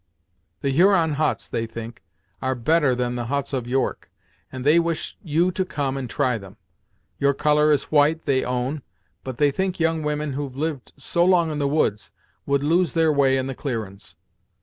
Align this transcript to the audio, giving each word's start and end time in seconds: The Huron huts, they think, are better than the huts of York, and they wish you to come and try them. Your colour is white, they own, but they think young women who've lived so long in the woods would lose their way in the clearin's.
The 0.61 0.71
Huron 0.71 1.11
huts, 1.11 1.47
they 1.47 1.67
think, 1.67 2.01
are 2.41 2.55
better 2.55 2.95
than 2.95 3.13
the 3.13 3.25
huts 3.27 3.53
of 3.53 3.67
York, 3.67 4.09
and 4.51 4.65
they 4.65 4.79
wish 4.79 5.15
you 5.21 5.51
to 5.51 5.63
come 5.63 5.95
and 5.95 6.09
try 6.09 6.39
them. 6.39 6.57
Your 7.19 7.35
colour 7.35 7.71
is 7.71 7.91
white, 7.91 8.23
they 8.25 8.43
own, 8.43 8.81
but 9.23 9.37
they 9.37 9.51
think 9.51 9.79
young 9.79 10.01
women 10.01 10.33
who've 10.33 10.57
lived 10.57 10.93
so 10.97 11.23
long 11.23 11.51
in 11.51 11.59
the 11.59 11.67
woods 11.67 12.11
would 12.47 12.63
lose 12.63 12.93
their 12.93 13.13
way 13.13 13.37
in 13.37 13.45
the 13.45 13.53
clearin's. 13.53 14.15